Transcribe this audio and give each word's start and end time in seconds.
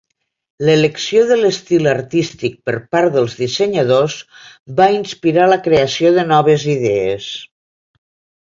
L'elecció 0.67 1.19
de 1.31 1.35
l'estil 1.41 1.89
artístic 1.91 2.55
per 2.69 2.75
part 2.95 3.13
dels 3.17 3.37
dissenyadors 3.41 4.15
va 4.81 4.89
inspirar 4.97 5.47
la 5.53 5.61
creació 5.69 6.15
de 6.17 6.25
noves 6.33 6.67
idees. 6.79 7.33